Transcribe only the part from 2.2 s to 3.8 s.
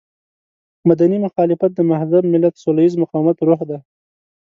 ملت سوله ييز مقاومت روح دی.